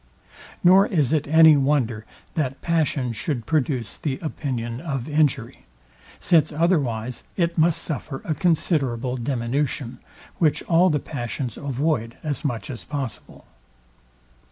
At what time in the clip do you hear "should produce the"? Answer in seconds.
3.13-4.17